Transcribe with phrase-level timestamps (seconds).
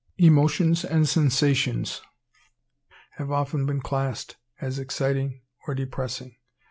[0.17, 2.01] Emotions and sensations
[3.17, 6.37] have often been classed as exciting or depressing.